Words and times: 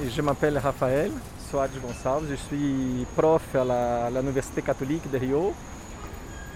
Je 0.00 0.22
m'appelle 0.22 0.56
Rafael 0.56 1.10
Soares 1.50 1.68
Gonçalves, 1.82 2.26
je 2.30 2.34
suis 2.34 3.06
prof 3.14 3.42
à 3.54 4.08
l'Université 4.10 4.62
catholique 4.62 5.10
de 5.10 5.18
Rio. 5.18 5.52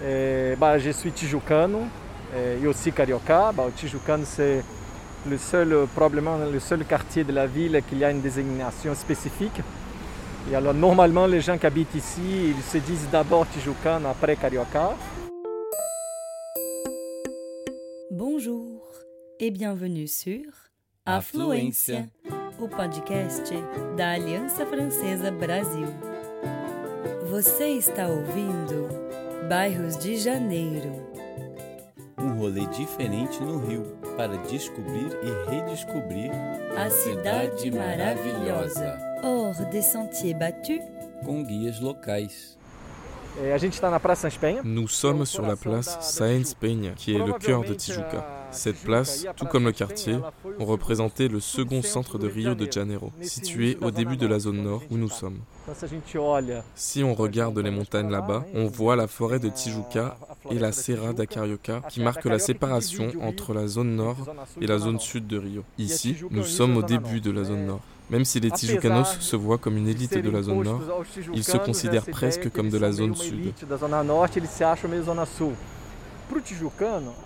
Et, 0.03 0.55
bah, 0.57 0.77
je 0.79 0.89
suis 0.89 1.11
tijucano 1.11 1.81
et 2.35 2.65
aussi 2.65 2.91
carioca. 2.91 3.51
Bah, 3.51 3.67
Tijucano, 3.75 4.25
c'est 4.25 4.63
le 5.29 5.37
seul, 5.37 5.87
probablement 5.93 6.37
le 6.37 6.59
seul 6.59 6.83
quartier 6.85 7.23
de 7.23 7.31
la 7.31 7.45
ville 7.45 7.81
qui 7.87 8.03
a 8.03 8.09
une 8.09 8.21
désignation 8.21 8.95
spécifique. 8.95 9.61
Et 10.51 10.55
alors, 10.55 10.73
normalement, 10.73 11.27
les 11.27 11.41
gens 11.41 11.57
qui 11.57 11.65
habitent 11.67 11.93
ici, 11.95 12.53
ils 12.55 12.63
se 12.63 12.79
disent 12.79 13.07
d'abord 13.11 13.47
Tijucano, 13.49 14.09
après 14.09 14.35
carioca. 14.35 14.95
Bonjour 18.09 18.81
et 19.39 19.51
bienvenue 19.51 20.07
sur 20.07 20.41
Affluência, 21.05 22.05
o 22.59 22.67
podcast 22.67 23.53
da 23.95 24.13
Aliança 24.13 24.65
Francesa 24.65 25.31
Brasil. 25.31 25.87
Você 27.29 27.67
está 27.69 28.07
ouvindo 28.07 28.89
Bairros 29.47 29.97
de 29.97 30.17
Janeiro. 30.17 31.05
Um 32.17 32.39
rolê 32.39 32.65
diferente 32.67 33.41
no 33.43 33.59
Rio 33.59 33.83
para 34.15 34.37
descobrir 34.37 35.09
e 35.23 35.51
redescobrir 35.51 36.31
A 36.75 36.89
cidade 36.89 37.69
maravilhosa. 37.69 38.97
Hors 39.23 39.59
des 39.69 39.85
sentiers 39.85 40.37
battus, 40.37 40.81
com 41.23 41.43
guias 41.43 41.79
locais. 41.79 42.57
Et 43.39 43.51
a 43.51 43.57
gente 43.59 43.73
está 43.73 43.91
na 43.91 43.99
Praça 43.99 44.29
Sans 44.29 44.37
Penha. 44.37 44.63
Nous 44.63 44.87
sommes 44.87 45.25
sur 45.25 45.43
la 45.43 45.55
place 45.55 45.97
Sáenz 46.01 46.55
Peña, 46.55 46.93
qui 46.95 47.15
est 47.15 47.23
le 47.23 47.33
cœur 47.33 47.63
de 47.63 47.75
Tijuca. 47.75 48.36
Cette 48.57 48.81
place, 48.81 49.27
tout 49.35 49.45
comme 49.45 49.65
le 49.65 49.71
quartier, 49.71 50.17
ont 50.59 50.65
représenté 50.65 51.27
le 51.27 51.39
second 51.39 51.83
centre 51.83 52.17
de 52.17 52.27
Rio 52.27 52.55
de 52.55 52.69
Janeiro, 52.71 53.11
situé 53.21 53.77
au 53.81 53.91
début 53.91 54.17
de 54.17 54.25
la 54.25 54.39
zone 54.39 54.63
nord 54.63 54.81
où 54.89 54.97
nous 54.97 55.09
sommes. 55.09 55.37
Si 56.75 57.03
on 57.03 57.13
regarde 57.13 57.59
les 57.59 57.69
montagnes 57.69 58.09
là-bas, 58.09 58.45
on 58.55 58.65
voit 58.65 58.95
la 58.95 59.07
forêt 59.07 59.39
de 59.39 59.49
Tijuca 59.49 60.17
et 60.49 60.57
la 60.57 60.71
Serra 60.71 61.13
da 61.13 61.27
Carioca 61.27 61.81
qui 61.89 62.01
marquent 62.01 62.25
la 62.25 62.39
séparation 62.39 63.11
entre 63.21 63.53
la 63.53 63.67
zone 63.67 63.95
nord 63.95 64.17
et 64.59 64.65
la 64.65 64.79
zone 64.79 64.99
sud 64.99 65.27
de 65.27 65.37
Rio. 65.37 65.63
Ici, 65.77 66.17
nous 66.31 66.43
sommes 66.43 66.77
au 66.77 66.83
début 66.83 67.21
de 67.21 67.29
la 67.29 67.43
zone 67.43 67.65
nord. 67.67 67.81
Même 68.09 68.25
si 68.25 68.39
les 68.39 68.49
Tijucanos 68.49 69.19
se 69.19 69.35
voient 69.35 69.57
comme 69.59 69.77
une 69.77 69.87
élite 69.87 70.17
de 70.17 70.29
la 70.31 70.41
zone 70.41 70.63
nord, 70.63 70.81
ils 71.33 71.43
se 71.43 71.57
considèrent 71.57 72.05
presque 72.05 72.49
comme 72.51 72.69
de 72.69 72.77
la 72.79 72.91
zone 72.91 73.15
sud. 73.15 73.53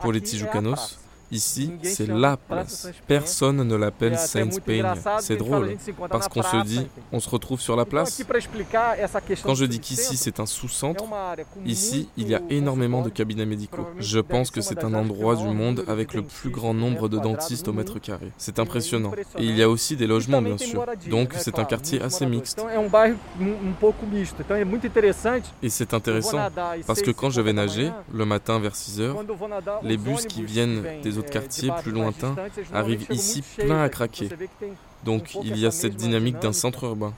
Pour 0.02 0.11
les 0.11 0.22
Tijucanos. 0.22 1.00
Ici, 1.31 1.71
c'est 1.83 2.07
la 2.07 2.37
place. 2.37 2.89
Personne 3.07 3.63
ne 3.63 3.75
l'appelle 3.75 4.17
muito 4.35 4.61
Peña. 4.61 4.95
C'est 5.19 5.37
drôle, 5.37 5.77
parce 6.09 6.27
qu'on 6.27 6.43
se 6.43 6.63
dit, 6.63 6.87
on 7.11 7.19
se 7.19 7.29
retrouve 7.29 7.59
sur 7.59 7.75
la 7.75 7.85
place. 7.85 8.23
Quand 9.43 9.55
je 9.55 9.65
dis 9.65 9.79
qu'ici 9.79 10.17
c'est 10.17 10.39
un 10.39 10.45
sous-centre, 10.45 11.05
Ici, 11.65 12.09
il 12.17 12.27
y 12.27 12.35
a 12.35 12.41
énormément 12.49 13.02
de 13.02 13.09
cabinets 13.09 13.45
médicaux. 13.45 13.85
Je 13.97 14.19
pense 14.19 14.52
que 14.52 14.61
c'est 14.61 14.83
un 14.83 14.93
endroit 14.93 15.35
du 15.35 15.47
monde 15.47 15.83
avec 15.87 16.13
le 16.13 16.23
plus 16.23 16.49
grand 16.49 16.73
nombre 16.73 17.09
de 17.09 17.17
dentistes 17.19 17.67
au 17.67 17.73
mètre 17.73 17.99
carré. 17.99 18.31
C'est 18.37 18.59
impressionnant. 18.59 19.11
Et 19.37 19.45
il 19.45 19.55
y 19.55 19.63
a 19.63 19.69
aussi 19.69 19.95
des 19.95 20.05
E 20.05 20.07
logements, 20.07 20.41
bien 20.41 20.57
sûr. 20.57 20.85
Donc 21.09 21.33
c'est 21.37 21.59
un 21.59 21.65
quartier 21.65 22.02
assez 22.02 22.25
mixte. 22.25 22.59
Um 22.59 22.89
um, 23.39 23.73
um. 23.73 24.79
Et 25.63 25.69
c'est 25.69 25.93
intéressant 25.93 26.37
às 26.39 26.52
parce 26.85 27.02
que 27.02 27.11
6, 27.11 27.15
quand 27.15 27.29
je 27.29 27.41
vais 27.41 27.52
50 27.52 27.55
da 27.55 27.61
nager, 27.61 27.91
le 28.13 28.25
matin 28.25 28.59
vers 28.59 28.75
6 28.75 29.02
heures, 29.02 29.23
les 29.83 29.97
bus 29.97 30.25
qui 30.25 30.43
viennent 30.43 30.83
des 31.03 31.17
autres 31.22 31.30
eh, 31.30 31.33
quartiers 31.33 31.72
plus 31.81 31.91
lointains 31.91 32.36
arrivent 32.73 33.08
ici 33.09 33.44
pleins 33.58 33.81
à 33.81 33.83
aqui. 33.83 33.95
craquer. 33.95 34.30
Donc 35.03 35.36
il 35.44 35.58
y 35.58 35.66
a 35.66 35.72
cette 35.72 35.95
dynamique 35.95 36.39
d'un 36.39 36.53
centre 36.53 36.83
urbain. 36.83 37.14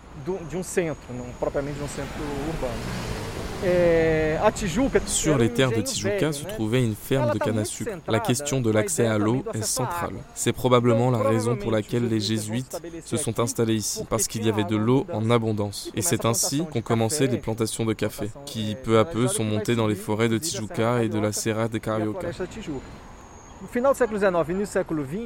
Tijuca 4.52 5.00
Sur 5.06 5.38
les 5.38 5.50
terres 5.50 5.72
de 5.72 5.82
Tijuca 5.82 6.34
se 6.34 6.44
trouvait 6.44 6.84
une 6.84 6.96
ferme 6.96 7.32
de 7.32 7.40
canne 7.40 7.60
à 7.60 7.66
sucre. 7.66 7.92
La 8.08 8.20
question 8.20 8.60
de 8.62 8.70
l'accès 8.70 9.06
à 9.06 9.18
l'eau 9.18 9.44
est 9.54 9.64
centrale. 9.64 10.16
C'est 10.36 10.52
probablement 10.52 11.12
la 11.12 11.20
raison 11.20 11.56
pour 11.56 11.72
laquelle 11.72 12.08
les 12.10 12.20
jésuites 12.20 12.78
se 13.06 13.18
sont 13.18 13.40
installés 13.40 13.76
ici, 13.76 14.04
parce 14.10 14.28
qu'il 14.28 14.46
y 14.46 14.50
avait 14.50 14.66
de 14.66 14.76
l'eau 14.76 15.06
en 15.14 15.30
abondance. 15.30 15.92
Et 15.96 16.02
c'est 16.02 16.26
ainsi 16.26 16.66
qu'ont 16.72 16.82
commencé 16.82 17.28
les 17.28 17.38
plantations 17.38 17.86
de 17.86 17.94
café, 17.94 18.30
qui 18.46 18.76
peu 18.84 19.00
à 19.00 19.06
peu 19.06 19.28
sont 19.28 19.46
montées 19.46 19.76
dans 19.76 19.88
les 19.88 19.96
forêts 19.96 20.30
de 20.30 20.38
Tijuca 20.38 21.04
et 21.04 21.10
de 21.10 21.20
la 21.20 21.32
Serra 21.32 21.68
de 21.68 21.78
Carioca. 21.78 22.30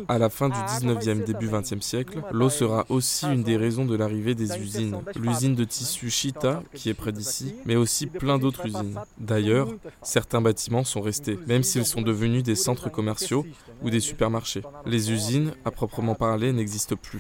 À 0.08 0.18
la 0.18 0.30
fin 0.30 0.50
du 0.50 0.56
19e, 0.58 1.24
début 1.24 1.48
20e 1.48 1.82
siècle, 1.82 2.22
l'eau 2.32 2.50
sera 2.50 2.86
aussi 2.90 3.26
une 3.26 3.44
des 3.44 3.58
raisons 3.58 3.86
de 3.86 3.96
l'arrivée 3.96 4.36
des 4.36 4.58
usines. 4.58 4.98
L'usine 5.20 5.56
de 5.56 5.64
tissu 5.64 6.10
Chita, 6.10 6.62
qui 6.74 6.90
est 6.90 6.94
près 6.94 7.12
d'ici, 7.12 7.56
mais 7.66 7.76
aussi 7.76 8.06
plein 8.08 8.38
d'autres 8.38 8.66
usines. 8.68 9.00
D'ailleurs, 9.18 9.70
certains 10.02 10.42
bâtiments 10.42 10.84
sont 10.84 11.02
restés, 11.02 11.38
même 11.48 11.64
s'ils 11.64 11.86
sont 11.86 12.02
devenus 12.02 12.44
des 12.44 12.56
centres 12.56 12.90
commerciaux 12.90 13.46
ou 13.82 13.90
des 13.90 14.00
supermarchés. 14.00 14.62
Les 14.86 15.12
usines, 15.12 15.54
à 15.66 15.72
proprement 15.72 16.16
parler, 16.16 16.52
n'existent 16.54 16.96
plus. 16.96 17.18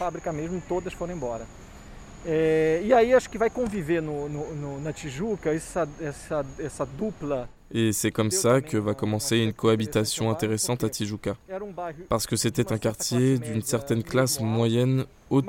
É, 2.26 2.82
e 2.84 2.92
aí 2.94 3.14
acho 3.14 3.30
que 3.30 3.38
vai 3.38 3.50
conviver 3.50 4.02
no, 4.02 4.28
no- 4.28 4.54
no- 4.54 4.80
na 4.82 4.92
Tijuca 4.92 5.54
essa, 5.54 5.88
essa, 6.02 6.44
essa 6.60 6.86
dupla. 6.86 7.48
Et 7.74 7.92
c'est 7.92 8.12
comme 8.12 8.32
ça 8.32 8.62
que 8.62 8.78
va 8.78 8.94
commencer 8.94 9.38
une 9.38 9.52
cohabitation 9.52 10.30
intéressante 10.30 10.84
à 10.84 10.90
Tijuca. 10.90 11.36
Um 11.52 11.74
Parce 12.08 12.26
que 12.26 12.36
c'était 12.36 12.72
un 12.72 12.78
quartier 12.78 13.38
d'une 13.40 13.62
certaine 13.62 14.04
classe 14.04 14.40
moyenne 14.40 15.06
haute 15.30 15.46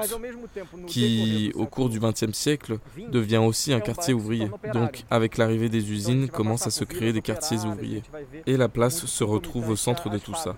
qui, 0.86 1.52
au 1.54 1.66
cours 1.66 1.88
du 1.88 2.00
XXe 2.00 2.32
siècle, 2.32 2.78
devient 3.10 3.36
aussi 3.36 3.72
un 3.72 3.76
um 3.76 3.82
quartier 3.82 4.14
ouvrier. 4.14 4.50
Donc, 4.72 5.04
avec 5.10 5.36
l'arrivée 5.36 5.68
des 5.68 5.92
usines, 5.92 6.28
commence 6.28 6.66
à 6.66 6.70
se 6.70 6.84
créer 6.84 7.12
des 7.12 7.22
quartiers 7.22 7.58
ouvriers. 7.58 8.02
Et 8.46 8.56
la 8.56 8.68
place 8.68 9.06
se 9.06 9.24
retrouve 9.24 9.68
au 9.68 9.76
centre 9.76 10.10
de 10.10 10.18
tout 10.18 10.34
ça. 10.34 10.56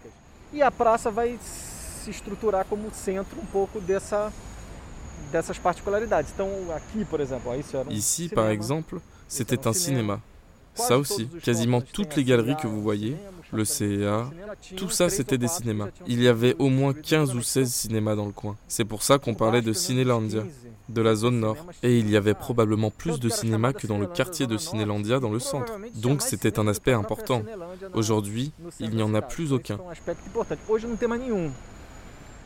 E 0.52 0.64
um 3.20 3.46
pouco 3.52 3.80
dessa, 3.80 4.26
um 4.26 4.50
Ici, 7.90 8.28
par 8.28 8.48
exemple, 8.48 9.00
c'était 9.28 9.68
un 9.68 9.72
cinéma. 9.72 10.20
Ça 10.74 10.98
aussi, 10.98 11.28
quasiment 11.42 11.80
toutes 11.80 12.16
les 12.16 12.24
galeries 12.24 12.56
que 12.56 12.66
vous 12.66 12.82
voyez, 12.82 13.16
le 13.52 13.64
CEA, 13.64 14.30
tout 14.76 14.90
ça 14.90 15.08
c'était 15.08 15.38
des 15.38 15.48
cinémas. 15.48 15.88
Il 16.06 16.22
y 16.22 16.28
avait 16.28 16.54
au 16.58 16.68
moins 16.68 16.92
15 16.92 17.34
ou 17.34 17.42
16 17.42 17.72
cinémas 17.72 18.14
dans 18.14 18.26
le 18.26 18.32
coin. 18.32 18.56
C'est 18.68 18.84
pour 18.84 19.02
ça 19.02 19.18
qu'on 19.18 19.34
parlait 19.34 19.62
de 19.62 19.72
Cinélandia, 19.72 20.44
de 20.88 21.02
la 21.02 21.14
zone 21.14 21.40
nord. 21.40 21.56
Et 21.82 21.98
il 21.98 22.10
y 22.10 22.16
avait 22.16 22.34
probablement 22.34 22.90
plus 22.90 23.20
de 23.20 23.28
cinémas 23.28 23.72
que 23.72 23.86
dans 23.86 23.98
le 23.98 24.06
quartier 24.06 24.46
de 24.46 24.56
Cinélandia 24.56 25.20
dans 25.20 25.30
le 25.30 25.38
centre. 25.38 25.72
Donc 25.96 26.22
c'était 26.22 26.58
un 26.58 26.68
aspect 26.68 26.92
important. 26.92 27.42
Aujourd'hui, 27.94 28.52
il 28.78 28.90
n'y 28.90 29.02
en 29.02 29.14
a 29.14 29.22
plus 29.22 29.52
aucun. 29.52 29.78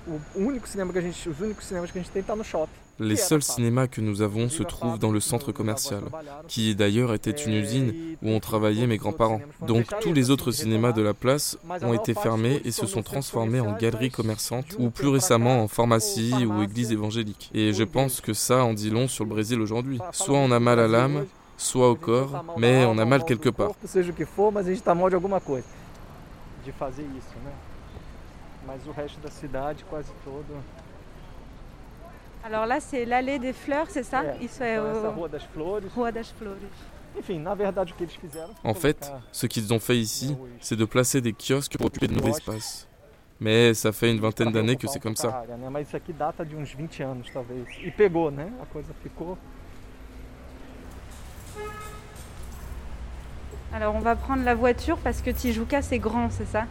O 0.06 0.20
único 0.38 0.68
cinema 0.68 0.92
que 0.92 0.98
a 0.98 1.02
gente, 1.02 1.28
os 1.28 1.40
únicos 1.40 1.64
cinemas 1.64 1.90
que 1.90 1.98
a 1.98 2.02
gente 2.02 2.10
tem 2.10 2.22
tá 2.22 2.36
no 2.36 2.44
shopping. 2.44 2.72
Les 3.00 3.16
seuls 3.16 3.42
cinémas 3.42 3.88
que 3.88 4.00
nous 4.00 4.22
avons 4.22 4.48
se 4.48 4.62
trouvent 4.62 4.98
dans 4.98 5.10
le 5.10 5.18
centre 5.18 5.50
commercial, 5.50 6.02
qui 6.46 6.76
d'ailleurs 6.76 7.12
était 7.14 7.30
une 7.30 7.54
usine 7.54 8.16
où 8.22 8.28
ont 8.28 8.38
travaillé 8.38 8.86
mes 8.86 8.98
grands-parents. 8.98 9.40
Donc 9.66 9.86
tous 10.00 10.12
les 10.12 10.30
autres 10.30 10.52
cinémas 10.52 10.92
de 10.92 11.02
la 11.02 11.14
place 11.14 11.58
ont 11.82 11.94
été 11.94 12.14
fermés 12.14 12.60
et 12.64 12.70
se 12.70 12.86
sont 12.86 13.02
transformés 13.02 13.60
en 13.60 13.72
galeries 13.72 14.10
commerçantes 14.10 14.76
ou 14.78 14.90
plus 14.90 15.08
récemment 15.08 15.62
en 15.62 15.68
pharmacie 15.68 16.46
ou 16.46 16.62
église 16.62 16.92
évangélique. 16.92 17.50
Et 17.54 17.72
je 17.72 17.82
pense 17.82 18.20
que 18.20 18.34
ça 18.34 18.62
en 18.62 18.74
dit 18.74 18.90
long 18.90 19.08
sur 19.08 19.24
le 19.24 19.30
Brésil 19.30 19.60
aujourd'hui. 19.60 19.98
Soit 20.12 20.38
on 20.38 20.52
a 20.52 20.60
mal 20.60 20.78
à 20.78 20.86
l'âme, 20.86 21.26
soit 21.56 21.90
au 21.90 21.96
corps, 21.96 22.44
mais 22.58 22.84
on 22.84 22.98
a 22.98 23.04
mal 23.04 23.24
quelque 23.24 23.48
part. 23.48 23.70
De 23.70 23.88
coisa. 25.40 25.66
De 26.64 26.72
fazer 26.72 27.02
isso, 27.02 27.36
né? 27.44 27.50
Mas 28.66 28.86
o 28.86 28.92
resto 28.92 29.20
da 29.20 29.30
cidade 29.30 29.84
quase 29.84 30.12
todo. 30.24 30.62
Alors 32.42 32.66
là, 32.66 32.78
c'est 32.78 33.06
l'allée 33.06 33.38
des 33.38 33.54
fleurs, 33.54 33.88
c'est 33.88 34.02
ça? 34.02 34.22
É, 34.22 34.36
Isso 34.42 34.62
é 34.62 34.76
então 34.76 35.10
o 35.10 35.14
Rua 35.14 35.28
das 35.28 35.44
Flores. 35.44 35.92
Rua 35.94 36.12
das 36.12 36.30
Flores. 36.30 36.70
Enfim, 37.16 37.38
na 37.38 37.54
verdade 37.54 37.92
o 37.92 37.96
que 37.96 38.02
eles 38.04 38.14
fizeram 38.16 38.54
foi 38.54 38.70
En 38.70 38.74
fait, 38.74 39.12
ce 39.32 39.46
qu'ils 39.46 39.72
ont 39.72 39.78
fait 39.78 39.96
ici, 39.96 40.36
c'est 40.60 40.76
de 40.76 40.84
placer 40.84 41.20
des 41.20 41.32
kiosques 41.32 41.76
pour 41.76 41.86
occuper 41.86 42.08
de 42.08 42.14
nouveaux 42.14 42.36
espaces. 42.36 42.88
Mais 43.40 43.72
ça 43.74 43.92
fait 43.92 44.10
une 44.10 44.20
vingtaine 44.20 44.52
d'années 44.52 44.76
que 44.76 44.86
c'est 44.88 45.00
comme 45.00 45.16
ça. 45.16 45.28
área, 45.28 45.56
né? 45.56 45.68
Mas 45.70 45.88
isso 45.88 45.96
aqui 45.96 46.12
data 46.12 46.44
de 46.44 46.54
uns 46.54 46.72
20 46.72 47.00
anos, 47.00 47.30
talvez. 47.32 47.64
E. 47.82 47.92
Alors 53.72 53.94
on 53.94 54.00
va 54.00 54.14
prendre 54.16 54.44
la 54.44 54.54
voiture 54.54 54.98
parce 54.98 55.20
que 55.20 55.30
Tijuca 55.30 55.82
c'est 55.82 55.98
grand, 55.98 56.30
c'est 56.30 56.46
ça? 56.46 56.66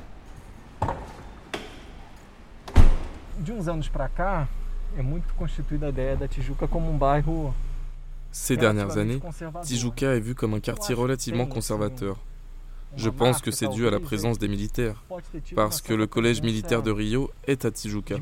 De 3.44 3.52
uns 3.52 3.68
anos 3.68 3.90
pra 3.90 4.08
cá, 4.08 4.48
é 4.98 5.02
muito 5.02 5.34
constituída 5.34 5.88
a 5.88 5.90
ideia 5.90 6.16
da 6.16 6.30
Tijuca 6.30 6.66
como 6.66 6.90
um 6.90 6.98
bairro 6.98 7.54
Ces 8.32 8.56
dernières 8.56 8.96
années. 8.96 9.22
Tijuca 9.64 10.16
est 10.16 10.22
vu 10.22 10.34
comme 10.34 10.54
un 10.54 10.62
quartier 10.62 10.96
relativement 10.96 11.46
conservateur. 11.46 12.18
Je 12.96 13.10
pense 13.10 13.42
que 13.42 13.52
c'est 13.52 13.68
dû 13.68 13.86
à 13.86 13.92
la 13.92 14.00
présence 14.00 14.40
des 14.40 14.48
militaires, 14.48 15.04
parce 15.56 15.82
que 15.82 15.94
le 15.94 16.08
collège 16.08 16.42
militaire 16.42 16.82
de 16.82 16.92
Rio 16.92 17.32
est 17.46 17.66
à 17.66 17.72
Tijuca. 17.72 18.16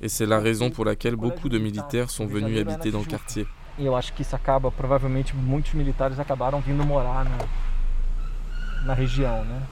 Et 0.00 0.08
c'est 0.08 0.26
la 0.26 0.40
raison 0.40 0.68
pour 0.68 0.84
laquelle 0.84 1.14
beaucoup 1.14 1.48
de 1.48 1.58
militaires 1.58 2.10
sont 2.10 2.26
venus 2.26 2.58
habiter 2.58 2.90
dans 2.90 3.00
le 3.00 3.06
quartier. 3.06 3.46
E 3.78 3.84
eu 3.84 3.94
acho 3.94 4.12
que 4.12 4.22
isso 4.22 4.34
acaba, 4.34 4.70
provavelmente 4.70 5.34
muitos 5.34 5.74
militares 5.74 6.20
acabaram 6.20 6.60
vindo 6.60 6.84
morar 6.84 7.24
na, 7.24 7.38
na 8.86 8.94
região, 8.94 9.44
né? 9.44 9.62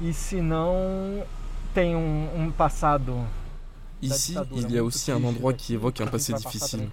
E 0.00 0.12
se 0.12 0.40
não 0.40 1.24
tem 1.74 1.96
um, 1.96 2.28
um 2.36 2.50
passado 2.50 3.24
Ici, 4.02 4.36
il 4.52 4.68
y 4.72 4.78
a 4.78 4.82
aussi 4.82 5.12
un 5.12 5.22
endroit 5.22 5.52
qui 5.52 5.74
évoque 5.74 6.00
un 6.00 6.08
passé 6.08 6.32
difficile, 6.32 6.88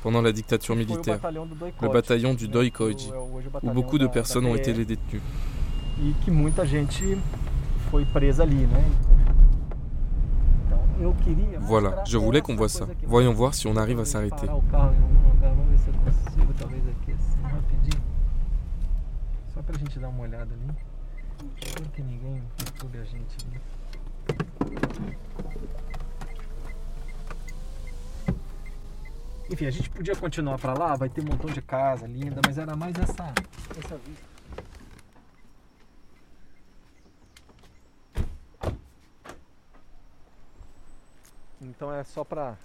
pendant 0.00 0.22
la 0.22 0.30
dictature 0.30 0.76
militaire, 0.76 1.18
le 1.82 1.88
bataillon 1.88 2.34
du 2.34 2.46
Doi 2.46 2.70
Koji, 2.70 3.10
où 3.62 3.70
beaucoup 3.72 3.98
de 3.98 4.06
personnes 4.06 4.46
ont 4.46 4.54
été 4.54 4.72
les 4.72 4.84
détenues. 4.84 5.20
E 6.00 6.12
Voilà, 11.62 12.04
je 12.06 12.16
voulais 12.16 12.40
qu'on 12.40 12.54
voit 12.54 12.68
ça. 12.68 12.86
Voyons 13.06 13.32
voir 13.32 13.54
si 13.54 13.66
on 13.66 13.76
arrive 13.76 13.98
à 13.98 14.04
s'arrêter. 14.04 14.46
Enfim, 29.50 29.66
a 29.66 29.70
gente 29.70 29.90
podia 29.90 30.16
continuar 30.16 30.58
pra 30.58 30.72
lá, 30.72 30.96
vai 30.96 31.10
ter 31.10 31.20
um 31.20 31.24
montão 31.24 31.50
de 31.50 31.60
casa 31.60 32.06
linda, 32.06 32.40
mas 32.46 32.56
era 32.56 32.74
mais 32.74 32.94
essa, 32.98 33.34
essa 33.78 33.98
vista. 33.98 34.32
Então 41.60 41.92
é 41.92 42.02
só 42.04 42.24
pra. 42.24 42.56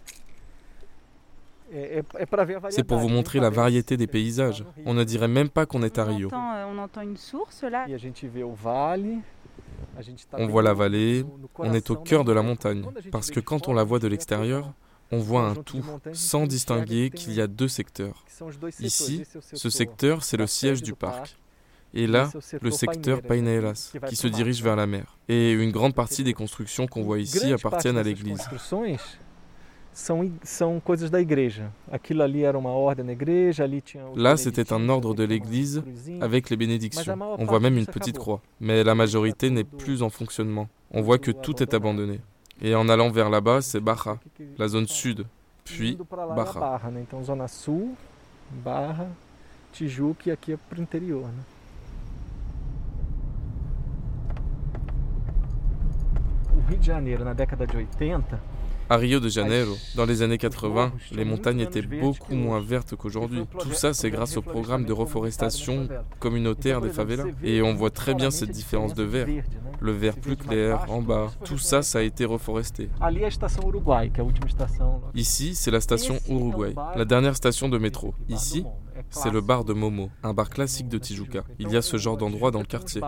É, 1.69 1.99
é, 1.99 2.03
é 2.21 2.25
pra 2.25 2.45
ver 2.45 2.63
a 2.63 2.71
C'est 2.71 2.83
pour 2.83 2.97
vous 2.97 3.09
montrer 3.09 3.39
hein, 3.39 3.43
la 3.43 3.49
variété 3.49 3.97
des 3.97 4.07
paysages. 4.07 4.63
tá 4.63 4.69
Rio. 4.75 4.83
On 4.85 4.93
ne 4.93 5.03
dirait 5.03 5.27
même 5.27 5.49
pas 5.49 5.65
qu'on 5.65 5.83
est 5.83 5.99
à 5.99 6.05
Rio. 6.05 6.29
euh, 6.31 6.65
on 6.71 6.77
entend 6.77 7.01
une 7.01 7.17
source 7.17 7.63
là. 7.63 7.85
On 10.33 10.47
voit 10.47 10.63
la 10.63 10.73
vallée, 10.73 11.25
On 11.57 11.73
est 11.73 11.89
au 11.89 11.95
cœur 11.95 12.23
de 12.23 12.31
la 12.31 12.41
montagne, 12.41 12.85
parce 13.11 13.31
que 13.31 13.39
quand 13.39 13.67
on 13.67 13.73
la 13.73 13.83
voit 13.83 13.99
de 13.99 14.07
l'extérieur, 14.07 14.73
on 15.11 15.19
voit 15.19 15.43
un 15.43 15.55
tout, 15.55 15.83
sans 16.13 16.45
distinguer 16.47 17.09
qu'il 17.09 17.33
y 17.33 17.41
a 17.41 17.47
deux 17.47 17.67
secteurs. 17.67 18.25
Ici, 18.79 19.23
Ce 19.53 19.69
secteur, 19.69 20.23
c'est 20.23 20.37
le 20.37 20.47
siège 20.47 20.81
du 20.81 20.93
parc. 20.93 21.37
Et 21.93 22.05
là, 22.05 22.29
le 22.61 22.71
secteur 22.71 23.21
vai 23.27 23.41
qui 24.07 24.15
se 24.15 24.27
dirige 24.27 24.61
vers 24.61 24.75
la 24.75 24.87
mer. 24.87 25.17
Et 25.29 25.51
une 25.51 25.71
grande 25.71 25.95
partie 25.95 26.23
des 26.23 26.33
constructions 26.33 26.85
qu'on 26.85 27.03
voit 27.03 27.19
ici 27.19 27.51
appartiennent 27.53 27.97
à 27.97 28.03
l'église. 28.03 28.47
São, 29.97 30.31
são 30.43 30.79
coisas 30.79 31.09
da 31.09 31.19
igreja. 31.19 31.71
Aquilo 31.91 32.21
ali 32.21 32.43
era 32.43 32.55
uma 32.55 32.69
ordem 32.69 33.03
na 33.03 33.13
igreja, 33.13 33.63
ali 33.63 33.81
tinha 33.81 34.03
Là, 34.15 34.37
c'était 34.37 34.71
un 34.71 34.89
ordre 34.89 35.15
de 35.15 35.23
l'église 35.23 35.83
avec 36.21 36.51
les 36.51 36.55
bénédictions. 36.55 37.15
On 37.39 37.45
voit 37.45 37.59
même 37.59 37.77
une 37.77 37.87
petite 37.87 38.19
croix. 38.19 38.39
Mais 38.59 38.83
la 38.83 38.93
majorité 38.93 39.49
n'est 39.49 39.63
plus 39.63 40.03
en 40.03 40.09
fonctionnement. 40.09 40.69
On 40.91 41.01
voit 41.01 41.17
que 41.17 41.31
tout 41.31 41.63
est 41.63 41.73
abandonné. 41.73 42.21
Et 42.61 42.75
en 42.75 42.87
allant 42.89 43.09
vers 43.09 43.31
là-bas, 43.31 43.61
c'est 43.61 43.79
Barra, 43.79 44.19
la 44.59 44.67
zone 44.67 44.87
sud, 44.87 45.25
puis 45.63 45.97
Barra. 46.35 46.79
Então 47.01 47.23
zona 47.23 47.47
sul, 47.47 47.95
Barra, 48.63 49.07
Tijuca 49.73 50.29
e 50.29 50.31
aqui 50.31 50.53
é 50.53 50.57
pro 50.57 50.79
interior, 50.79 51.25
né? 51.25 51.43
O 56.55 56.69
Rio 56.69 56.77
de 56.77 56.85
Janeiro 56.85 57.23
na 57.23 57.33
década 57.33 57.65
de 57.65 57.77
80 57.77 58.56
À 58.89 58.95
Rio 58.95 59.19
de 59.19 59.27
Janeiro, 59.27 59.75
dans 59.95 60.05
les 60.05 60.21
années 60.21 60.37
80, 60.37 60.93
les 61.11 61.25
montagnes 61.25 61.59
étaient 61.59 61.81
beaucoup 61.81 62.35
moins 62.35 62.61
vertes 62.61 62.95
qu'aujourd'hui. 62.95 63.43
Tout 63.59 63.73
ça, 63.73 63.93
c'est 63.93 64.09
grâce 64.09 64.37
au 64.37 64.41
programme 64.41 64.85
de 64.85 64.93
reforestation 64.93 65.89
communautaire 66.19 66.79
des 66.79 66.89
favelas. 66.89 67.25
Et 67.43 67.61
on 67.61 67.73
voit 67.73 67.89
très 67.89 68.13
bien 68.13 68.31
cette 68.31 68.51
différence 68.51 68.93
de 68.93 69.03
vert. 69.03 69.27
Le 69.81 69.91
vert 69.91 70.15
plus 70.15 70.37
clair, 70.37 70.85
en 70.89 71.01
bas, 71.01 71.31
tout 71.43 71.57
ça, 71.57 71.81
ça 71.81 71.99
a 71.99 72.01
été 72.01 72.23
reforesté. 72.23 72.89
Ici, 75.15 75.55
c'est 75.55 75.71
la 75.71 75.81
station 75.81 76.19
Uruguay, 76.29 76.73
la 76.95 77.05
dernière 77.05 77.35
station 77.35 77.67
de 77.67 77.77
métro. 77.77 78.13
Ici, 78.29 78.63
c'est 79.09 79.31
le 79.31 79.41
bar 79.41 79.65
de 79.65 79.73
Momo, 79.73 80.09
un 80.23 80.33
bar 80.33 80.49
classique 80.49 80.87
de 80.87 80.97
Tijuca. 80.97 81.43
Il 81.59 81.69
y 81.69 81.77
a 81.77 81.81
ce 81.81 81.97
genre 81.97 82.17
d'endroit 82.17 82.51
dans 82.51 82.59
le 82.59 82.65
quartier. 82.65 83.01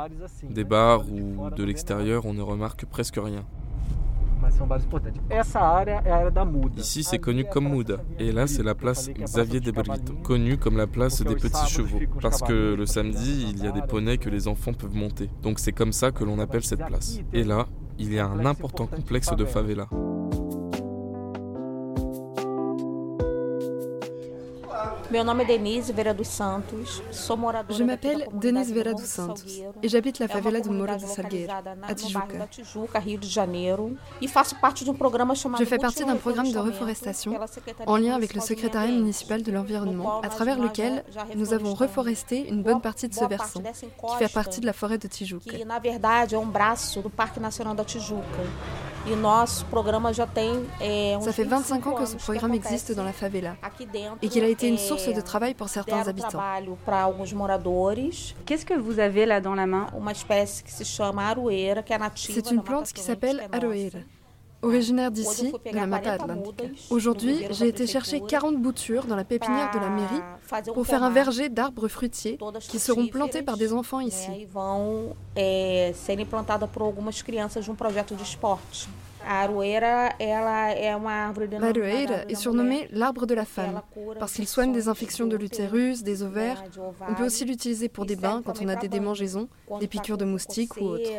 Des 0.44 0.64
bars 0.64 1.10
où, 1.10 1.50
de 1.56 1.64
l'extérieur, 1.64 2.26
on 2.26 2.34
ne 2.34 2.42
remarque 2.42 2.86
presque 2.86 3.18
rien. 3.18 3.46
Ici, 6.78 7.04
c'est 7.04 7.20
connu 7.20 7.46
comme. 7.46 7.70
Xavier 7.70 7.98
Et 8.20 8.32
là, 8.32 8.48
c'est 8.48 8.64
la 8.64 8.76
place 8.76 9.10
Xavier 9.10 9.60
de 9.60 9.72
Brito, 9.72 9.92
Cavalinhos. 9.92 10.22
connue 10.24 10.58
comme 10.58 10.78
la 10.78 10.88
place 10.88 11.22
des 11.22 11.36
petits 11.36 11.68
chevaux. 11.68 12.00
Parce 12.22 12.42
que 12.42 12.76
le 12.76 12.86
samedi, 12.86 13.48
il 13.50 13.64
y 13.64 13.68
a 13.68 13.72
des 13.72 13.82
poneys 13.82 14.18
que 14.18 14.30
les 14.30 14.48
enfants 14.48 14.74
peuvent 14.74 14.96
monter. 14.96 15.30
Donc 15.42 15.60
c'est 15.60 15.74
comme 15.74 15.94
ça 15.94 16.12
que 16.12 16.24
l'on 16.24 16.40
appelle 16.40 16.64
cette 16.64 16.86
place. 16.86 17.20
Et 17.34 17.44
là, 17.44 17.68
il 17.98 18.14
y 18.14 18.20
a 18.20 18.28
un 18.28 18.46
important 18.46 18.88
complexe 18.88 19.36
de 19.36 19.46
favelas. 19.46 19.90
Je 27.70 27.84
m'appelle 27.84 28.28
Denise 28.34 28.72
Vera 28.72 28.94
dos 28.94 29.00
do 29.00 29.06
Santos 29.06 29.44
et 29.82 29.90
j'habite 29.90 30.20
la 30.20 30.28
favela 30.28 30.62
do 30.62 30.72
Morro 30.72 30.98
do 30.98 31.08
Salgueiro, 31.08 31.52
à 31.88 31.96
Tijuca. 31.96 32.28
De 32.28 33.18
de 33.18 33.28
Je 35.60 35.66
fais 35.66 35.78
partie 35.78 36.06
d'un 36.06 36.16
programme 36.16 36.52
de 36.52 36.60
reforestation 36.60 37.40
en 37.88 37.98
lien 37.98 38.14
avec 38.16 38.36
le 38.36 38.42
secrétariat 38.42 38.92
municipal 38.92 39.42
de 39.42 39.52
l'environnement, 39.52 40.22
à 40.22 40.30
travers 40.30 40.60
lequel 40.60 41.04
nous 41.36 41.54
avons 41.54 41.74
reforesté 41.74 42.48
une 42.48 42.62
bonne 42.62 42.82
partie 42.82 43.10
de 43.10 43.16
ce 43.16 43.26
versant, 43.26 43.62
qui 43.62 44.16
fait 44.20 44.32
partie 44.32 44.62
de 44.62 44.68
la 44.68 44.74
forêt 44.74 45.00
de 45.00 45.08
Tijuca. 45.08 45.56
E 49.10 49.14
é, 50.82 51.18
uns 51.18 51.22
Ça 51.22 51.34
fait 51.34 51.44
25 51.44 51.88
ans 51.88 51.94
que 51.94 52.06
ce 52.06 52.16
programme 52.16 52.54
existe 52.54 52.94
dans 52.94 53.04
la 53.04 53.14
favela 53.14 53.56
et 54.22 54.30
qu'il 54.30 54.44
a 54.44 54.48
été 54.48 54.68
une 54.68 54.78
source 54.78 55.08
de 55.08 55.22
travail 55.22 55.54
pour 55.54 55.70
certains 55.70 56.08
habitants. 56.08 56.40
Qu'est-ce 58.46 58.66
que 58.66 58.74
vous 58.74 59.00
avez 59.00 59.26
là 59.26 59.42
dans 59.42 59.56
la 59.56 59.66
main? 59.66 59.88
C'est 62.16 62.52
une 62.52 62.62
plante 62.62 62.94
qui 62.94 63.02
s'appelle 63.02 63.38
que 63.38 63.44
é 63.44 63.48
nossa. 63.48 63.58
Aroeira. 63.58 64.00
Originaire 64.62 65.10
d'ici, 65.10 65.52
de 65.52 65.76
la 65.76 65.88
Mata 65.88 66.18
40 66.18 66.22
Atlântica. 66.22 66.64
mudas 66.64 66.88
no 66.90 66.96
Aujourd'hui, 66.96 67.46
j'ai 67.52 67.68
été 67.68 67.88
chercher 67.88 68.20
prefeitura 68.20 68.42
40 68.42 68.62
boutures 68.62 69.06
dans 69.06 69.16
la 69.16 69.24
pépinière 69.24 69.72
de 69.74 69.80
la 69.80 69.90
mairie 69.90 70.74
pour 70.74 70.86
faire 70.86 71.04
un 71.04 71.10
verger 71.10 71.48
d'arbres 71.50 71.88
fruitiers 71.88 72.38
qui 72.60 72.80
seront 72.80 73.08
plantés 73.08 73.42
par 73.42 73.56
des 73.56 73.72
enfants 73.72 74.02
ici. 74.02 74.30
e 75.38 75.92
crianças 77.24 77.62
de 77.62 77.66
um 77.66 77.74
est 81.36 81.48
da 81.48 81.60
mulher, 81.60 82.26
surnommé 82.36 82.88
l'arbre 82.92 83.26
de 83.26 83.34
la 83.36 83.46
femme 83.46 83.82
parce 84.18 84.34
qu'il 84.34 84.48
soigne 84.48 84.72
des 84.72 84.88
infections 84.88 85.28
de 85.28 85.36
l'utérus, 85.38 86.04
des 86.04 86.24
ovaires. 86.24 86.64
On 87.08 87.14
peut 87.14 87.26
aussi 87.26 87.46
l'utiliser 87.46 87.90
pour 87.90 88.06
e 88.06 88.08
des 88.08 88.16
bains 88.16 88.42
quand 88.44 88.62
on 88.62 88.68
a 88.68 88.76
des 88.76 88.88
démangeaisons, 88.88 89.48
des 89.80 89.88
piqûres 89.88 90.18
de 90.18 90.26
moustiques 90.26 90.78
ou 90.78 90.86
autres. 90.86 91.12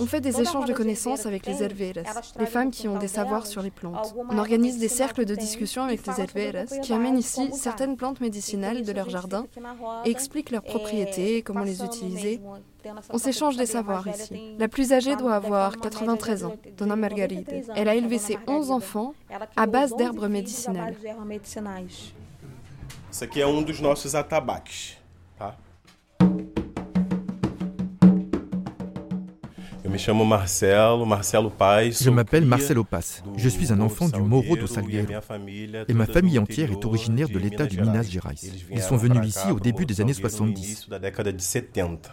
On 0.00 0.06
fait 0.06 0.20
des 0.20 0.40
échanges 0.40 0.66
de 0.66 0.72
connaissances 0.72 1.26
avec 1.26 1.46
les 1.46 1.62
herveras, 1.62 2.20
les 2.38 2.46
femmes 2.46 2.66
no 2.66 2.70
qui 2.70 2.88
ont 2.88 2.98
des 2.98 3.08
savoirs 3.08 3.46
sur 3.46 3.62
les 3.62 3.70
plantes. 3.70 4.14
On 4.30 4.38
organise 4.38 4.78
des 4.78 4.88
cercles 4.88 5.24
de 5.24 5.34
discussion 5.34 5.84
avec 5.84 6.06
les 6.06 6.20
herveras 6.20 6.78
qui 6.82 6.92
amènent 6.92 7.18
ici 7.18 7.50
certaines 7.52 7.96
plantes 7.96 8.20
médicinales 8.20 8.82
de 8.82 8.92
leur 8.92 9.08
jardin 9.08 9.46
et 10.04 10.10
expliquent 10.10 10.50
leurs 10.50 10.62
propriétés, 10.62 11.42
comment 11.42 11.64
les 11.64 11.82
utiliser. 11.82 12.40
On 13.10 13.18
s'échange 13.18 13.56
de 13.56 13.60
des 13.60 13.66
savoirs 13.66 14.06
ici. 14.06 14.54
La 14.58 14.68
plus 14.68 14.92
âgée 14.92 15.16
doit 15.16 15.34
avoir 15.34 15.72
uma 15.74 15.82
93 15.82 16.44
média 16.44 16.48
ans, 16.48 16.96
Margaride. 16.96 17.44
93 17.46 17.72
Elle 17.76 17.88
a 17.88 17.94
élevé 17.94 18.18
ses 18.18 18.34
Dona 18.34 18.58
11 18.58 18.68
Margarida. 18.68 18.74
enfants 18.74 19.14
à 19.56 19.66
base 19.66 19.90
12 19.90 19.98
d'herbes 19.98 20.28
médicinales. 20.30 20.96
Isso 23.10 23.24
aqui 23.24 23.40
é 23.40 23.46
um 23.46 23.62
dos 23.62 23.80
nossos 23.80 24.14
atabaques, 24.14 24.97
Je 31.90 32.10
m'appelle 32.10 32.44
Marcelo 32.44 32.84
Paz. 32.84 33.22
Je 33.36 33.48
suis 33.48 33.72
un 33.72 33.80
enfant 33.80 34.08
du 34.08 34.20
Morro 34.20 34.56
do 34.56 34.64
e 34.64 34.66
Salgueiro. 34.66 35.20
família 35.20 35.84
Et 35.88 35.94
ma 35.94 36.06
famille 36.06 36.38
entière 36.38 36.70
est 36.70 36.84
originaire 36.84 37.28
de 37.28 37.38
l'état 37.38 37.66
du 37.66 37.80
Minas 37.80 38.04
Gerais. 38.04 38.34
Ils 38.70 38.82
sont 38.82 38.96
venus 38.96 39.26
ici 39.28 39.50
au 39.50 39.60
début 39.60 39.86
des 39.86 40.00
années 40.00 40.12
Salgueiro, 40.12 40.46
no 40.46 40.56
70. 40.56 40.64
início 40.66 40.90
da 40.90 40.98
década 40.98 41.32
de 41.32 41.40
70. 41.40 42.10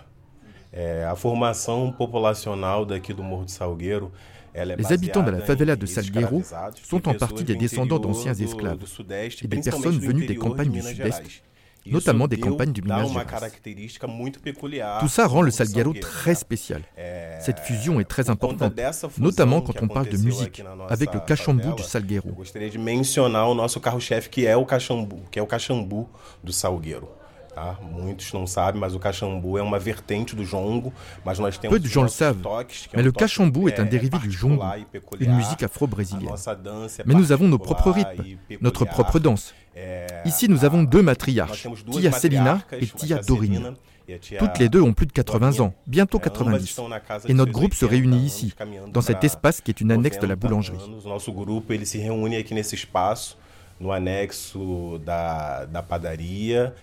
É, 0.74 1.06
a 1.06 1.16
formação 1.16 1.92
populacional 1.94 2.86
daqui 2.86 3.14
do 3.14 3.24
Morro 3.24 3.46
do 3.46 3.52
Salgueiro 3.52 4.12
Les 4.54 4.92
habitants 4.92 5.24
de 5.24 5.32
la 5.32 5.42
favela 5.42 5.76
de 5.76 5.86
Salgueiro 5.86 6.42
sont 6.84 7.08
en 7.08 7.14
partie 7.14 7.44
des 7.44 7.56
descendants 7.56 8.00
d'anciens 8.00 8.34
esclaves 8.34 8.80
et 9.42 9.48
des 9.48 9.62
personnes 9.62 10.00
venues 10.00 10.26
des 10.26 10.36
campagnes 10.36 10.72
du 10.72 10.82
Sud-Est, 10.82 11.44
notamment 11.86 12.28
des 12.28 12.40
campagnes 12.40 12.72
du 12.72 12.82
Minas 12.82 13.06
Gerais. 13.06 13.26
Tout 15.00 15.08
ça 15.08 15.28
rend 15.28 15.42
le 15.42 15.52
Salgueiro 15.52 15.94
très 15.94 16.36
spécial. 16.36 16.82
Cette 17.40 17.60
fusion 17.60 18.00
est 18.00 18.06
très 18.06 18.30
importante, 18.30 18.74
notamment 19.18 19.62
quand 19.62 19.82
on 19.82 19.88
parle 19.88 20.10
de 20.10 20.18
musique, 20.18 20.64
avec 20.90 21.14
le 21.14 21.20
cachambu 21.20 21.74
du 21.76 21.84
Salgueiro. 21.84 22.30
Gostaria 22.32 22.70
de 22.70 22.78
mencionar 22.78 23.50
o 23.50 23.56
nosso 23.56 23.80
carro-chefe, 23.80 24.30
que 24.30 24.46
é 24.46 24.56
o 24.56 24.66
cachambu, 24.66 25.18
que 25.32 25.40
é 25.40 25.42
o 25.42 25.48
cachambu 25.48 26.10
do 26.44 26.52
Salgueiro. 26.54 27.08
Tá? 27.56 27.80
Muitos 27.82 28.34
não 28.34 28.46
sabem, 28.46 28.82
mas 28.82 28.94
o 28.96 29.00
cachambu 29.00 29.58
é 29.58 29.62
uma 29.62 29.80
vertente 29.80 30.36
do 30.36 30.44
jongo, 30.44 30.92
mas 31.24 31.40
nós 31.40 31.58
temos 31.58 31.74
Peu 31.74 31.80
de 31.80 31.88
gens 31.88 32.04
le 32.04 32.10
savent, 32.10 32.44
mais 32.94 33.02
le 33.02 33.14
cachambu 33.14 33.70
est 33.70 33.80
un 33.80 33.86
dérivé 33.86 34.18
du 34.18 34.30
jongo, 34.30 34.62
une 35.22 35.34
musique 35.38 35.64
afro-brésilienne. 35.64 36.36
Mais 37.06 37.14
nous 37.14 37.32
avons 37.32 37.48
nos 37.48 37.58
propres 37.58 37.92
rythmes, 37.92 38.38
notre 38.60 38.84
propre 38.84 39.20
danse. 39.20 39.56
Ici, 40.26 40.50
nous 40.50 40.66
avons 40.66 40.84
deux 40.84 41.02
matriarches, 41.02 41.66
Tia 41.92 42.12
Celina 42.12 42.60
et 42.74 42.88
Tia 42.88 43.20
Dorinha. 43.20 43.74
Toutes 44.38 44.60
les 44.60 44.68
deux 44.68 44.82
ont 44.82 44.92
plus 44.92 45.06
de 45.06 45.14
80 45.14 45.62
ans, 45.62 45.74
bientôt 45.88 46.20
90. 46.20 46.82
Et 47.30 47.34
notre 47.34 47.54
groupe 47.54 47.74
se 47.74 47.86
réunit 47.86 48.26
ici, 48.26 48.54
dans 48.92 49.00
cet 49.00 49.24
espace 49.24 49.62
qui 49.62 49.72
est 49.72 49.80
une 49.80 49.94
annexe 49.94 50.20
de 50.20 50.28
la 50.28 50.36
boulangerie. 50.36 50.78
No 53.80 53.92
anexo 53.92 55.00
da, 55.06 55.66
da 55.66 55.82
padaria. 55.82 56.74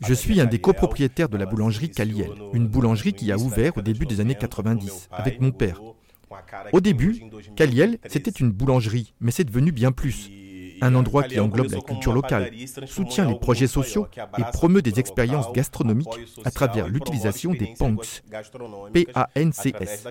Je 0.00 0.14
suis 0.14 0.40
un 0.40 0.44
des 0.44 0.60
copropriétaires 0.60 1.28
de 1.28 1.36
la 1.36 1.46
boulangerie 1.46 1.90
Caliel, 1.90 2.30
une 2.52 2.68
boulangerie 2.68 3.14
qui 3.14 3.32
a 3.32 3.36
ouvert 3.36 3.76
au 3.76 3.82
début 3.82 4.06
des 4.06 4.20
années 4.20 4.36
90 4.36 5.08
avec 5.10 5.40
mon 5.40 5.50
père. 5.50 5.80
Au 6.72 6.80
début, 6.80 7.20
Caliel, 7.56 7.98
c'était 8.06 8.30
une 8.30 8.50
boulangerie, 8.50 9.12
mais 9.20 9.30
c'est 9.32 9.44
devenu 9.44 9.72
bien 9.72 9.92
plus. 9.92 10.30
Un 10.80 10.94
endroit 10.94 11.24
qui 11.24 11.40
englobe 11.40 11.72
la 11.72 11.80
culture 11.80 12.12
locale, 12.12 12.50
soutient 12.86 13.28
les 13.28 13.38
projets 13.38 13.66
sociaux 13.66 14.06
et 14.38 14.42
promeut 14.52 14.82
des 14.82 14.98
expériences 14.98 15.52
gastronomiques 15.52 16.08
à 16.44 16.50
travers 16.50 16.88
l'utilisation 16.88 17.52
des 17.52 17.74
punks. 17.78 18.22
P-A-N-C-S. 18.92 20.04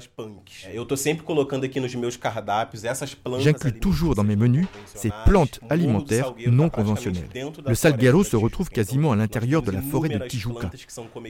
J'inclus 3.40 3.80
toujours 3.80 4.16
dans 4.16 4.24
mes 4.24 4.36
menus 4.36 4.68
ces 4.86 5.12
plantes 5.26 5.60
alimentaires 5.70 6.34
non 6.48 6.70
conventionnelles. 6.70 7.30
Le 7.66 7.76
Salgueiro 7.76 8.24
se 8.24 8.36
retrouve 8.36 8.70
quasiment 8.70 9.12
à 9.12 9.16
l'intérieur 9.16 9.62
de 9.62 9.72
la 9.72 9.82
forêt 9.82 10.10
de 10.10 10.18
Tijuca. 10.28 10.70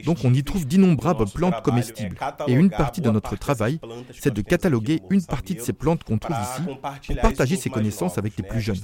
Donc 0.06 0.20
on 0.24 0.34
y 0.34 0.44
trouve 0.44 0.66
d'innombrables 0.66 1.26
plantes 1.30 1.62
comestibles. 1.64 2.18
Et 2.48 2.54
une 2.54 2.70
partie 2.70 3.02
de 3.02 3.10
notre 3.10 3.36
travail, 3.36 3.80
c'est 4.20 4.34
de 4.34 4.42
cataloguer 4.42 5.02
une 5.10 5.24
partie 5.24 5.56
de 5.56 5.62
ces 5.62 5.74
plantes 5.74 6.04
qu'on 6.04 6.18
trouve 6.18 6.38
ici 6.42 6.62
pour 7.08 7.22
partager 7.22 7.56
ces 7.56 7.70
connaissances 7.70 8.18
avec 8.18 8.38
les 8.38 8.44
plus 8.44 8.62
jeunes. 8.62 8.80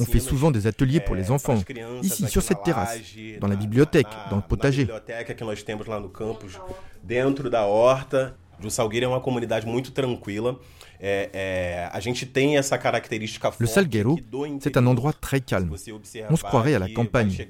On 0.00 0.04
fait 0.04 0.20
souvent 0.20 0.50
des 0.50 0.66
ateliers 0.66 1.00
pour 1.00 1.14
les 1.14 1.30
enfants, 1.30 1.58
ici 2.02 2.26
sur 2.28 2.42
cette 2.42 2.62
terrasse, 2.62 2.98
dans 3.40 3.48
la 3.48 3.56
bibliothèque, 3.56 4.06
dans 4.30 4.36
le 4.36 4.42
potager. 4.42 4.84
biblioteca 4.84 5.34
que 5.34 5.44
nós 5.44 5.62
temos 5.62 5.86
lá 5.86 6.00
no 6.00 6.08
campus, 6.08 6.58
dentro 7.02 7.50
da 7.50 7.66
horta. 7.66 8.36
O 8.64 8.70
Salgueiro 8.70 9.06
é 9.06 9.08
uma 9.08 9.20
comunidade 9.20 9.66
muito 9.66 9.90
tranquila. 9.90 10.58
Le 11.02 11.26
do 14.30 14.46
c'est 14.60 14.76
un 14.76 14.86
endroit 14.86 15.12
très 15.12 15.40
calme. 15.40 15.74
On 16.30 16.36
se 16.36 16.44
croirait 16.44 16.74
à 16.74 16.78
la 16.78 16.88
campagne. 16.88 17.48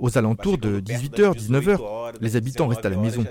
Aux 0.00 0.16
alentours 0.16 0.56
de 0.58 0.80
chegando 0.86 0.86
perto 0.86 1.08
18h, 1.08 1.34
das 1.34 1.48
19h, 1.48 1.62
18 1.62 1.80
horas, 1.80 2.12
les 2.20 2.36
habitants 2.36 2.68
restent 2.68 2.86
à 2.86 2.90
la 2.90 2.96
19 2.96 3.04
maison. 3.04 3.24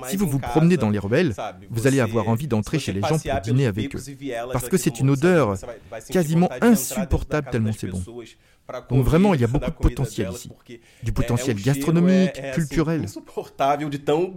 mais 0.00 0.08
Si 0.08 0.16
vous 0.16 0.26
vous 0.26 0.38
promenez 0.38 0.78
dans 0.78 0.88
les 0.88 0.98
rebelles, 0.98 1.34
sabe? 1.34 1.56
vous 1.68 1.86
allez 1.86 2.00
avoir 2.00 2.28
envie 2.28 2.46
d'entrer 2.46 2.78
chez 2.78 2.92
les 2.92 3.02
gens 3.02 3.18
pour 3.18 3.40
dîner 3.42 3.66
avec 3.66 3.94
eux. 3.94 3.98
e 3.98 4.14
vielas 4.14 4.48
Parce 4.50 4.70
que 4.70 4.78
c'est 4.78 4.98
une 4.98 5.10
odeur 5.10 5.56
quasiment 6.08 6.48
insupportable 6.62 7.50
tellement 7.50 7.72
c'est 7.72 7.88
bon. 7.88 8.02
Donc 8.88 9.04
vraiment, 9.04 9.34
il 9.34 9.40
y 9.40 9.44
a 9.44 9.48
beaucoup 9.48 9.70
de 9.70 9.76
potentiel 9.76 10.30
ici. 10.32 10.50
Du 11.02 11.12
potentiel 11.12 11.58
cheiro 11.58 11.74
gastronomique, 11.74 12.40
culturel. 12.54 13.04
de 13.90 13.98
tão 13.98 14.34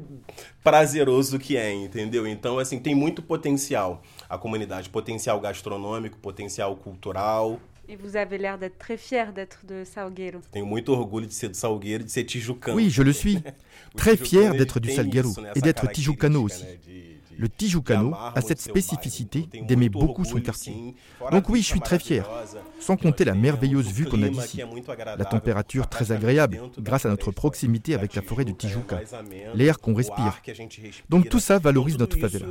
prazeroso 0.63 1.37
que 1.37 1.55
é, 1.55 1.71
entendeu? 1.71 2.27
Então, 2.27 2.57
assim, 2.57 2.79
tem 2.79 2.95
muito 2.95 3.21
potencial 3.21 4.01
a 4.29 4.37
comunidade, 4.37 4.89
potencial 4.89 5.39
gastronômico, 5.39 6.17
potencial 6.17 6.75
cultural. 6.75 7.57
Et 7.87 7.95
vous 7.95 8.15
avez 8.17 8.39
l'air 8.39 8.57
d'être 8.57 8.79
très 8.79 8.97
fier 8.97 9.31
d'être 9.31 9.63
de 9.63 9.83
Salgueiro. 9.83 10.39
Tenho 10.51 10.65
muito 10.65 10.91
orgulho 10.91 11.27
de 11.27 11.33
ser 11.33 11.49
do 11.49 11.55
Salgueiro, 11.55 12.03
de 12.03 12.09
ser 12.09 12.23
tijucano. 12.25 12.75
Oui, 12.77 12.89
je 12.89 13.03
le 13.03 13.13
suis. 13.13 13.37
Très 13.95 14.17
fier 14.17 14.51
d'être 14.55 14.79
du 14.79 14.91
Salgueiro 14.91 15.29
isso, 15.29 15.39
né, 15.41 15.51
essa 15.55 15.61
d'être 15.61 15.87
tijucano 15.91 16.41
aussi. 16.43 16.63
né, 16.63 16.77
de- 16.83 16.91
de- 16.91 17.14
Le 17.37 17.49
Tijucano 17.49 18.13
a 18.13 18.41
cette 18.41 18.61
spécificité 18.61 19.47
d'aimer 19.67 19.89
beaucoup 19.89 20.25
son 20.25 20.39
quartier. 20.39 20.95
Donc 21.31 21.49
oui, 21.49 21.61
je 21.61 21.67
suis 21.67 21.79
très 21.79 21.99
fier, 21.99 22.29
sans 22.79 22.97
compter 22.97 23.25
la 23.25 23.33
merveilleuse 23.33 23.91
vue 23.91 24.05
qu'on 24.05 24.21
a 24.23 24.29
d'ici. 24.29 24.61
La 25.17 25.25
température 25.25 25.87
très 25.87 26.11
agréable 26.11 26.59
grâce 26.79 27.05
à 27.05 27.09
notre 27.09 27.31
proximité 27.31 27.95
avec 27.95 28.15
la 28.15 28.21
forêt 28.21 28.45
de 28.45 28.51
Tijuca, 28.51 29.01
l'air 29.53 29.79
qu'on 29.79 29.93
respire. 29.93 30.41
Donc 31.09 31.29
tout 31.29 31.39
ça 31.39 31.59
valorise 31.59 31.97
notre 31.97 32.17
favela. 32.17 32.47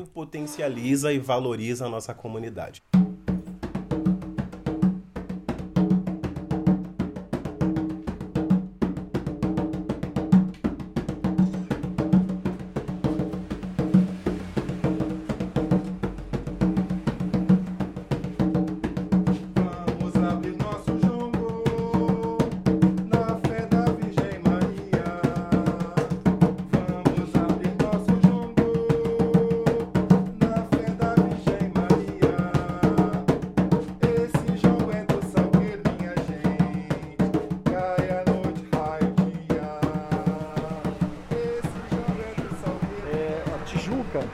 A 44.18 44.21
Tijuca. 44.21 44.28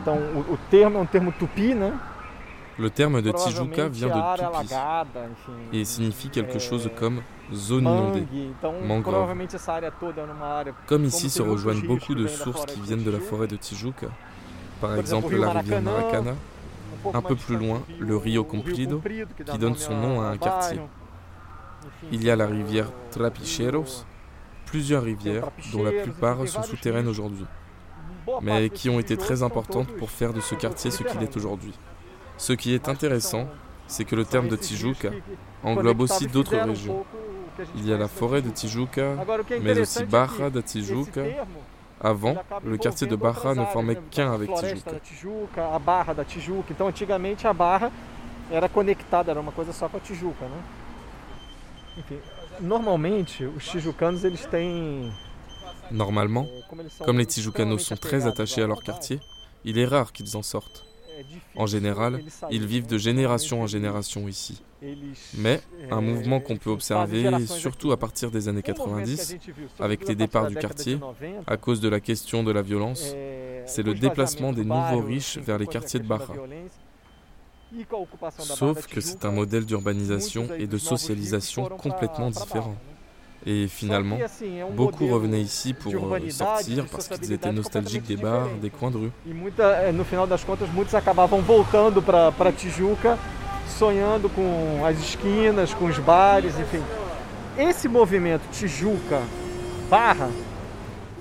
Então 0.00 0.16
o, 0.16 0.54
o 0.54 0.58
termo 0.70 0.98
é 0.98 1.00
um 1.00 1.06
termo 1.06 1.32
tupi, 1.32 1.74
né? 1.74 1.98
Le 2.78 2.90
terme 2.90 3.20
de 3.20 3.32
Tijuca 3.32 3.88
vient 3.88 4.08
de 4.08 4.36
Tupi 4.36 4.74
et 5.72 5.84
signifie 5.84 6.28
quelque 6.28 6.60
chose 6.60 6.88
comme 6.96 7.22
zone 7.52 7.82
inondée. 7.82 8.26
mangrove. 8.86 9.34
Comme 10.86 11.04
ici 11.04 11.28
se 11.28 11.42
rejoignent 11.42 11.86
beaucoup 11.86 12.14
de 12.14 12.28
sources 12.28 12.66
qui 12.66 12.80
viennent 12.80 13.02
de 13.02 13.10
la 13.10 13.18
forêt 13.18 13.48
de 13.48 13.56
Tijuca, 13.56 14.08
par 14.80 14.96
exemple 14.96 15.34
la 15.36 15.50
rivière 15.50 15.82
Maracana, 15.82 16.32
um 17.04 17.10
un 17.14 17.22
peu 17.22 17.34
plus 17.34 17.56
loin, 17.56 17.82
le 17.98 18.16
Rio 18.16 18.42
o 18.42 18.44
Comprido, 18.44 19.02
qui 19.44 19.58
donne 19.58 19.76
son 19.76 19.96
nom 19.96 20.20
à 20.20 20.26
un 20.26 20.36
quartier. 20.36 20.80
Il 22.12 22.22
y 22.22 22.30
a 22.30 22.36
la 22.36 22.46
rivière 22.46 22.90
Trapicheros, 23.10 24.04
plusieurs 24.66 25.02
rivières 25.02 25.50
dont 25.72 25.82
la 25.82 25.90
plupart 25.90 26.46
sont 26.46 26.62
souterraines 26.62 27.08
aujourd'hui, 27.08 27.46
mais 28.42 28.70
qui 28.70 28.90
ont 28.90 28.98
été 28.98 29.16
très 29.16 29.42
importantes 29.42 29.88
pour 29.98 30.10
faire 30.10 30.32
de 30.32 30.40
ce 30.40 30.54
quartier 30.54 30.90
ce 30.90 31.02
qu'il 31.02 31.22
est 31.22 31.36
aujourd'hui. 31.36 31.72
Ce 32.36 32.52
qui 32.52 32.74
est 32.74 32.88
intéressant, 32.88 33.46
c'est 33.86 34.04
que 34.04 34.16
le 34.16 34.24
terme 34.24 34.48
de 34.48 34.56
Tijuca 34.56 35.10
englobe 35.64 36.00
aussi 36.00 36.26
d'autres 36.26 36.56
régions. 36.56 37.04
Il 37.74 37.88
y 37.88 37.92
a 37.92 37.98
la 37.98 38.08
forêt 38.08 38.42
de 38.42 38.50
Tijuca. 38.50 39.16
Mais 39.62 39.78
aussi 39.80 40.04
Barra 40.04 40.46
esse 40.46 40.60
Tijuca. 40.60 41.22
Avant, 42.00 42.36
le 42.64 42.76
quartier 42.76 43.08
de 43.08 43.16
Barra 43.16 43.54
ne 43.54 43.64
formait 43.64 43.98
qu'un 44.10 44.32
avec 44.32 44.50
Tijuca. 44.54 44.92
era 48.50 48.68
conectada, 48.68 49.30
era 49.30 49.40
uma 49.40 49.52
coisa 49.52 49.72
só 49.72 49.88
com 49.88 49.98
Tijuca, 49.98 50.46
né? 50.46 50.62
Normalmente, 52.60 53.44
os 53.44 53.68
tijucanos, 53.68 54.24
eles 54.24 54.44
têm... 54.46 55.12
Normalement, 55.90 56.46
eh, 56.46 56.88
são 56.90 57.06
comme 57.06 57.18
les 57.18 57.26
Tijucanos 57.26 57.78
sont 57.78 57.96
très 57.96 58.26
attachés 58.26 58.62
à 58.62 58.66
leur 58.66 58.82
quartier, 58.82 59.20
il 59.64 59.78
est 59.78 59.86
rare 59.86 60.12
qu'ils 60.12 60.36
en 60.36 60.42
sortent. 60.42 60.84
difícil 61.22 61.40
En 61.56 61.66
général, 61.66 62.22
ils 62.50 62.66
vivent 62.66 62.86
de 62.86 62.94
né? 62.94 63.00
génération 63.00 63.62
en 63.62 63.66
génération 63.66 64.28
ici. 64.28 64.62
Mais 65.34 65.60
eh, 65.82 65.92
un 65.92 66.00
mouvement 66.00 66.40
qu'on 66.40 66.56
peut 66.56 66.70
observer, 66.70 67.28
surtout 67.46 67.90
à 67.92 67.96
partir 67.96 68.30
des 68.30 68.48
années 68.48 68.62
Um 68.68 68.72
movimento 68.78 68.84
que 68.84 69.02
a 69.02 69.14
90, 69.16 69.30
gente 69.30 69.50
viu, 69.50 69.68
sobretudo 69.68 69.84
avec 69.84 70.08
les 70.08 70.14
départs 70.14 70.46
du 70.46 70.54
quartier, 70.54 70.98
90, 70.98 71.44
à 71.46 71.56
cause 71.56 71.80
de 71.80 71.88
la 71.88 72.00
question 72.00 72.44
de 72.44 72.52
la 72.52 72.62
violence, 72.62 73.12
é, 73.14 73.64
c'est 73.66 73.82
le 73.82 73.94
déplacement 73.94 74.52
des 74.52 74.64
nouveaux 74.64 75.00
riches 75.00 75.38
vers 75.38 75.58
les 75.58 75.66
quartiers 75.66 76.00
de 76.00 76.06
Barra. 76.06 76.34
Sauf 78.38 78.86
que 78.86 79.00
c'est 79.00 79.24
un 79.24 79.32
modèle 79.32 79.66
d'urbanisation 79.66 80.48
et 80.56 80.66
de 80.66 80.78
socialisation 80.78 81.68
complètement 81.68 82.30
différent. 82.30 82.76
Et 83.46 83.68
finalement, 83.68 84.18
beaucoup 84.72 85.06
revenaient 85.06 85.40
ici 85.40 85.72
pour 85.72 85.94
euh, 85.94 86.30
sortir 86.30 86.86
parce 86.90 87.08
qu'ils 87.08 87.32
étaient 87.32 87.52
nostalgiques 87.52 88.06
des 88.06 88.16
bars, 88.16 88.48
des 88.60 88.68
coins 88.68 88.90
de 88.90 88.98
rue. 88.98 89.12
E 89.26 89.32
muita, 89.32 89.92
no 89.92 90.04
final 90.04 90.26
das 90.26 90.42
contas, 90.44 90.68
muitos 90.74 90.94
acabavam 90.94 91.40
voltando 91.40 92.02
para 92.02 92.52
Tijuca, 92.52 93.16
sonhando 93.68 94.28
com 94.28 94.84
as 94.84 94.98
esquinas, 94.98 95.72
com 95.72 95.86
os 95.86 95.98
bares, 95.98 96.58
enfim. 96.58 96.82
Esse 97.56 97.88
movimento 97.88 98.42
Tijuca 98.52 99.22
Barra 99.88 100.28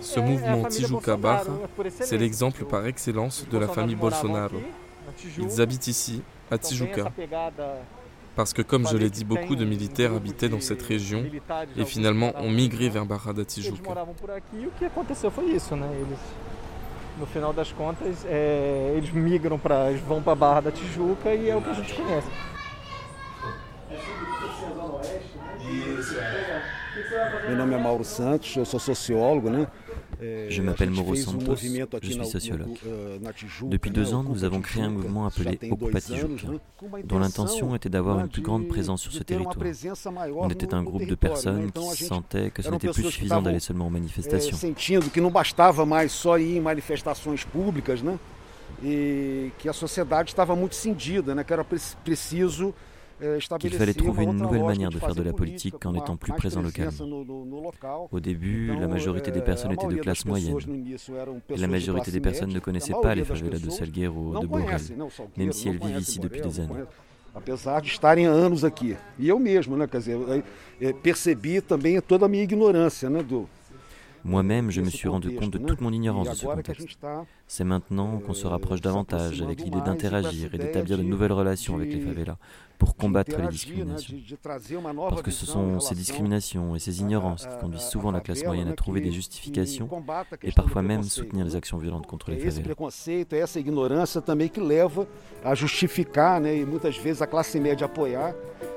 Ce 0.01 0.19
mouvement 0.19 0.63
Tijuca 0.65 1.17
Barra, 1.17 1.53
c'est 1.89 2.17
l'exemple 2.17 2.65
par 2.65 2.86
excellence 2.86 3.45
de 3.50 3.57
la 3.57 3.67
famille 3.67 3.95
Bolsonaro. 3.95 4.57
Ils 5.38 5.62
habitent 5.62 5.88
ici, 5.88 6.21
à 6.51 6.57
Tijuca. 6.57 7.12
Parce 8.38 8.53
que, 8.53 8.62
comme 8.62 8.88
je 8.88 8.96
l'ai 8.96 9.10
dit, 9.10 9.25
beaucoup 9.25 9.56
de 9.56 9.65
militaires 9.65 10.13
habitaient 10.13 10.48
dans 10.48 10.62
cette 10.62 10.84
région 10.84 11.25
et 11.75 11.86
finalement 11.86 12.34
ont 12.38 12.51
migré 12.51 12.88
vers 12.88 13.03
Barra 13.03 13.34
da 13.34 13.44
Tijuca. 13.44 13.96
No 17.20 17.25
final 17.25 17.51
das 17.51 17.72
contas, 17.72 18.24
é, 18.29 18.94
eles 18.96 19.12
migram 19.12 19.58
para, 19.58 19.89
eles 19.89 20.01
vão 20.01 20.22
para 20.22 20.36
Barra 20.36 20.62
da 20.62 20.72
Tijuca 20.72 21.34
e 21.34 21.50
é 21.50 21.56
o 21.56 21.62
que 21.63 21.70
a 21.72 21.74
gente 21.74 21.96
conhece. 21.96 22.27
Meu 27.48 27.58
nome 27.58 27.74
é 27.74 27.77
Mauro 27.79 28.03
Santos, 28.03 28.56
eu 28.56 28.65
sou 28.65 28.79
sociólogo, 28.79 29.50
né? 29.50 29.65
Je 30.19 30.62
m'appelle 30.62 30.89
Mauro 30.89 31.15
Santos, 31.15 31.57
je 32.01 32.12
suis 32.12 32.25
sociologue. 32.25 32.77
Depuis 33.63 33.91
deux 33.91 34.13
ans, 34.13 34.24
nous 34.24 34.43
avons 34.43 34.62
créé 34.62 34.83
un 34.83 34.89
mouvement 34.89 35.27
appelé 35.27 35.59
Ocupa 35.69 36.01
Tijuca, 36.01 36.47
dont 37.03 37.19
l'intention 37.19 37.75
était 37.75 37.89
d'avoir 37.89 38.19
une 38.19 38.29
plus 38.29 38.41
grande 38.41 38.67
présence 38.67 39.01
sur 39.01 39.12
ce 39.12 39.24
territoire. 39.24 39.55
On 40.36 40.50
était 40.50 40.74
un 40.74 40.83
groupe 40.83 41.05
de 41.05 41.15
personnes 41.15 41.71
qui 41.71 42.03
sentaient 42.03 42.50
que 42.50 42.62
ce 42.62 42.69
n'était 42.69 42.89
plus 42.89 43.03
suffisant 43.03 43.41
d'aller 43.41 43.59
seulement 43.59 43.88
aux 43.88 43.91
manifestations. 43.91 44.57
Sentindo 44.57 45.09
que 45.09 45.21
não 45.21 45.29
bastava 45.31 45.86
mais 45.86 46.12
só 46.12 46.38
ir 46.38 46.57
em 46.57 46.62
manifestações 46.62 47.43
públicas, 47.43 48.01
né? 48.01 48.17
E 48.83 49.51
que 49.59 49.69
a 49.69 49.74
sociedade 49.74 50.29
estava 50.29 50.55
muito 50.55 50.75
cindida, 50.75 51.33
né? 51.33 51.43
Que 51.43 51.53
era 51.53 51.63
preciso 51.63 52.74
qu'il 53.59 53.74
fallait 53.74 53.93
trouver 53.93 54.24
une 54.24 54.38
nouvelle 54.38 54.63
manière 54.63 54.89
de 54.89 55.00
faire 55.00 55.15
de 55.15 55.24
la 55.24 55.33
politique 55.33 55.86
en 55.86 55.93
étant 55.95 56.17
plus 56.17 56.33
présent 56.33 56.62
localement. 56.62 56.91
Au 58.12 58.19
début, 58.19 58.75
la 58.79 58.88
majorité 58.88 59.31
des 59.31 59.41
personnes 59.41 59.71
étaient 59.74 59.88
de 59.88 59.97
classe 59.97 60.25
moyenne. 60.25 60.57
Et 61.50 61.57
la 61.57 61.67
majorité 61.67 62.12
des 62.12 62.19
personnes 62.19 62.53
ne 62.53 62.59
connaissaient 62.59 62.93
pas 63.01 63.15
les 63.15 63.24
favelas 63.24 63.59
de 63.59 63.69
Salgueiro 63.69 64.36
ou 64.36 64.39
de 64.39 64.47
Borrell, 64.47 64.81
même 65.38 65.51
si 65.51 65.69
elles 65.69 65.79
vivent 65.79 66.00
ici 66.00 66.19
depuis 66.19 66.41
des 66.41 66.59
années. 66.59 66.83
Apesar 67.36 67.81
de 67.81 67.88
estarem 67.88 68.25
anos 68.25 68.63
aqui. 68.63 68.97
E 69.19 69.29
eu 69.29 69.38
mesmo, 69.38 69.77
né, 69.77 69.86
quer 69.86 70.00
dizer, 70.00 70.17
percebi 71.03 71.62
também 71.62 72.01
toda 72.01 72.25
a 72.25 72.27
minha 72.27 72.43
ignorância, 72.43 73.12
né, 73.12 73.21
do, 73.21 73.47
Moi-même, 74.27 74.72
je 74.72 74.81
me 74.81 74.89
suis 74.89 75.07
rendu 75.07 75.34
compte 75.36 75.51
de 75.51 75.57
toute 75.57 75.79
mon 75.79 75.91
ignorance 75.91 76.29
de 76.29 76.36
ce 76.36 76.46
contexte. 76.46 77.00
C'est 77.48 77.63
maintenant 77.63 78.19
qu'on 78.19 78.34
se 78.34 78.46
rapproche 78.46 78.81
davantage 78.81 79.41
avec 79.41 79.62
l'idée 79.62 79.81
d'interagir 79.81 80.53
et 80.53 80.57
d'établir 80.57 80.98
de 80.98 81.03
nouvelles 81.03 81.31
relations 81.31 81.75
avec 81.75 81.93
les 81.93 82.01
favelas 82.01 82.38
pour 82.77 82.96
combattre 82.96 83.36
les 83.39 83.48
discriminations. 83.48 84.15
Parce 84.43 85.22
que 85.22 85.31
ce 85.31 85.46
sont 85.46 85.79
ces 85.79 85.96
discriminations 85.96 86.75
et 86.75 86.79
ces 86.79 87.00
ignorances 87.00 87.48
qui 87.48 87.57
conduisent 87.60 87.89
souvent 87.89 88.12
la 88.12 88.19
classe 88.19 88.43
moyenne 88.43 88.67
à 88.67 88.74
trouver 88.74 89.01
des 89.01 89.12
justifications 89.12 89.89
et 90.43 90.51
parfois 90.51 90.81
même 90.81 91.03
soutenir 91.03 91.46
les 91.46 91.55
actions 91.55 91.77
violentes 91.77 92.05
contre 92.05 92.31
les 92.31 92.38
favelas. 92.38 92.63
preconceito, 92.63 93.34
é 93.34 93.39
essa 93.39 93.60
ignorância 93.60 94.22
também 94.22 94.50
que 94.50 94.60
leva 94.60 95.07
a 95.43 95.55
justificar, 95.55 96.41
né, 96.41 96.57
e 96.57 96.65
muitas 96.65 96.98
vezes 96.98 97.22
a 97.22 97.27
classe 97.27 97.60
média 97.60 97.86
apoiar 97.86 98.36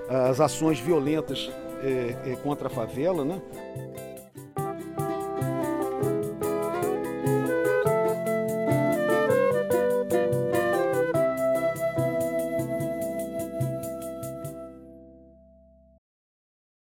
as 0.09 0.41
ações 0.41 0.79
violentas 0.79 1.51
contra 2.43 2.69
a 2.69 2.71
favela, 2.71 3.25
né? 3.25 3.41